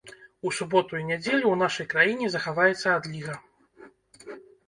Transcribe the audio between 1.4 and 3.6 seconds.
ў нашай краіне захаваецца адліга.